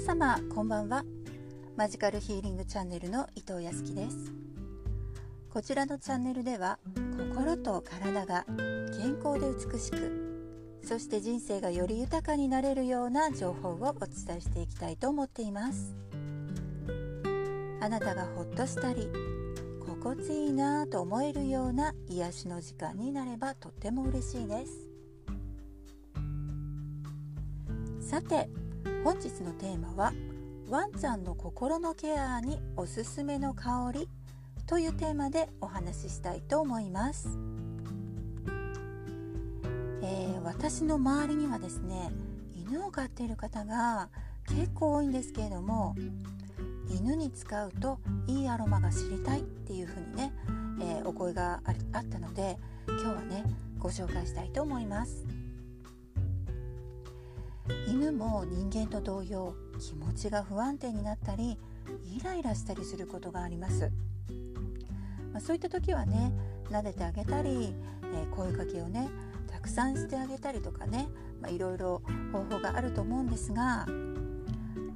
[0.00, 1.04] 様こんばんは。
[1.76, 4.32] マジカルヒーリングチャンネルの伊藤康樹です。
[5.48, 6.78] こちらのチャンネルでは
[7.34, 8.44] 心と体が
[8.98, 15.96] 健康で美しくそして人生がより豊かになれるような情報をお伝えしていきたいと思っています。
[17.80, 19.08] あなたがほっとしたり
[19.80, 24.90] 心地いいなと思えるような癒しの時間になればとっても嬉しいです。
[28.00, 28.48] さて
[29.04, 30.12] 本日のテーマは
[30.68, 34.08] ワンちゃんの心のケアにおすすめの香り
[34.66, 37.28] というテーマでお話ししたいと思います、
[40.02, 42.10] えー、私の周りにはですね
[42.54, 44.08] 犬を飼っている方が
[44.48, 45.94] 結構多いんですけれども
[46.88, 50.32] 犬に使うといいアロマが知りたいっていうふうにね、
[50.80, 53.44] えー、お声があったので今日はね
[53.78, 55.35] ご紹介したいと思います。
[57.86, 61.58] 犬も人間と同様気持ちが不安定になったり
[62.04, 63.90] イライラしたりすることがあります、
[65.32, 66.32] まあ、そういった時はね
[66.70, 69.08] 撫でてあげたり、えー、声かけをね
[69.50, 71.08] たくさんしてあげたりとかね、
[71.40, 73.86] まあ、いろいろ方法があると思うんですが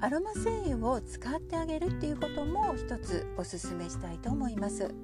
[0.00, 4.94] アロマ精油を使ってあげるっていうことも一つおすすめしたいと思います。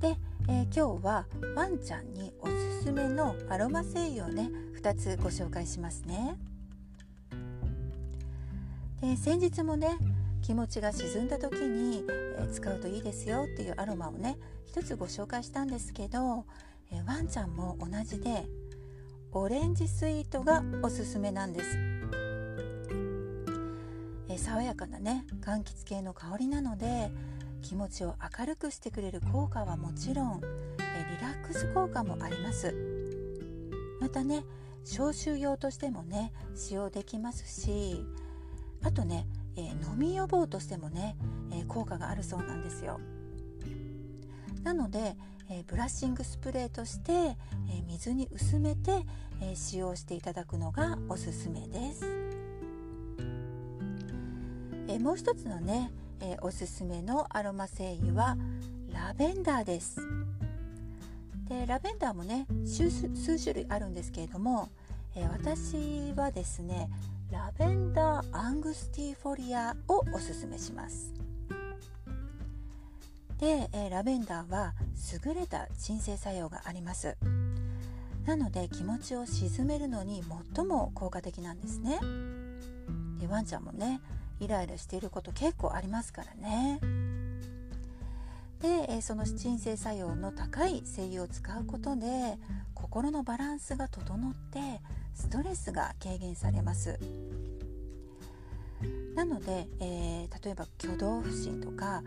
[0.00, 0.16] で、
[0.48, 4.50] えー、今日はワンちゃんにおすすめのアロマ精油をね
[4.82, 6.36] 2つご紹介しますね。
[9.02, 9.98] で先日もね
[10.42, 16.46] 気持ちが沈んだ時に、え、使うといいですよっていうアロマをね一つご紹介したんですけど、
[16.90, 18.46] え、ワンちゃんも同じで
[19.32, 21.78] オレンジスイートがおすすめなんです。
[24.30, 27.10] え爽やかなね柑橘系の香りなので
[27.62, 30.40] 気持ちを明るくしてくれる効果はもちろん
[30.78, 32.74] えリラックス効果もあります
[34.00, 34.44] またね
[34.84, 38.04] 消臭用としてもね使用できますし
[38.82, 39.26] あとね、
[39.56, 41.16] え飲み予防としてもね、
[41.52, 42.98] え効果があるそうなんですよ。
[44.62, 45.16] なので、
[45.50, 47.36] えブラッシングスプレーとして、え
[47.86, 49.04] 水に薄めて、
[49.42, 52.04] え使用していただくのがおすすめです、
[54.88, 58.36] えもう一つのねえ、おすすめのアロマ精油は
[58.92, 60.00] ラベンダーです。
[61.50, 62.88] でラベンダーもね数
[63.42, 64.68] 種類あるんですけれども、
[65.16, 66.88] えー、私はですね
[67.32, 71.12] ラベンダーアングスティフォリアをおすすめします。
[73.38, 74.74] で、えー、ラベンダーは
[75.26, 77.16] 優れた鎮静作用があります。
[78.26, 80.22] なので気持ちを鎮めるのに
[80.54, 81.98] 最も効果的なんですね。
[83.18, 84.00] でワンちゃんもね
[84.38, 86.78] イライラしていること結構ありますからね。
[88.60, 92.36] でその鎮静作用の高い精油を使うことで
[92.74, 94.80] 心のバランスが整って
[95.14, 96.98] ストレスが軽減されます
[99.14, 102.02] なので、えー、例えば挙動不審とか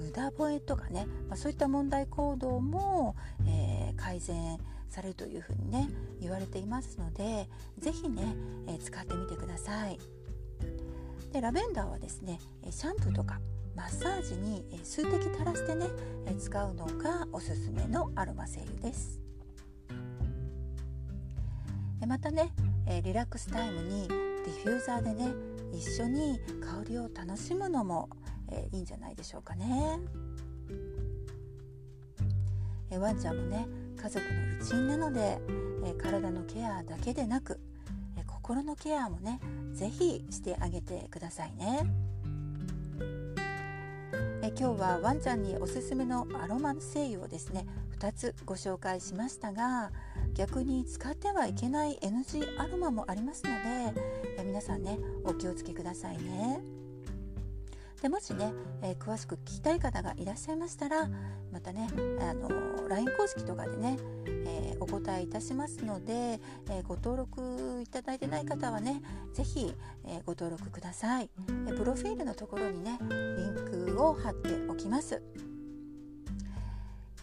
[0.00, 3.16] 無駄吠えとかね、まあ、そういった問題行動も、
[3.46, 5.88] えー、改善されるというふうにね
[6.20, 7.48] 言われていますので
[7.78, 8.34] 是非ね、
[8.68, 9.98] えー、使ってみてください。
[11.32, 13.38] でラベンダーはですねシャンプーとか
[13.78, 15.86] マッサージに数滴垂らしてね
[16.36, 19.20] 使うのがおすすめのアロマ精油です。
[22.04, 22.52] またね
[23.04, 25.32] リラックスタイムにディフューザーでね
[25.72, 28.08] 一緒に香りを楽しむのも
[28.72, 30.00] いいんじゃないでしょうかね。
[32.98, 35.38] ワンちゃんもね家族の一員なので
[36.02, 37.60] 体のケアだけでなく
[38.26, 39.38] 心のケアもね
[39.72, 41.88] 是非してあげてくださいね。
[44.48, 47.66] え今日はワンちゃんにおすすめのアロマ精油をですね
[47.98, 49.90] 2つご紹介しましたが
[50.32, 54.00] 逆に使ってはいけない NG アロマもありますので
[54.38, 56.77] え皆さんねお気をつけくださいね。
[58.02, 58.52] でもしね、
[58.82, 61.08] えー、詳しく聞きたい方がいらっしゃいましたら
[61.52, 61.88] またね
[62.20, 69.02] あの LINE 公式とかでね、えー、お答えいたしますので、えー、ご登録いただいてない方はね
[69.34, 69.74] 是非、
[70.06, 71.30] えご登録ください、
[71.68, 75.22] えプロフィールのところにねリンクを貼っておきます。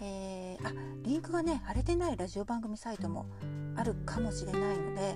[0.02, 0.74] えー、あ
[1.04, 3.26] リンクがね貼れてないラジオ番組サイトも
[3.76, 5.16] あるかもしれないので、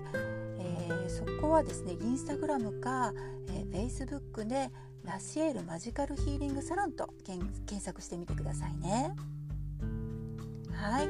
[0.60, 3.14] えー、そこはですねインスタグラムか、
[3.50, 4.70] えー、Facebook で
[5.04, 9.16] ラシエールマジカルヒーリングサロンと検索してみてくださいね。
[10.74, 11.08] はい、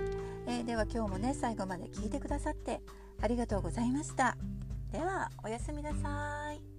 [0.48, 2.82] えー、では今日もね最後まで聞いてくださって
[3.22, 4.38] ありがとうございました。
[4.92, 6.79] ではおやすみなさい。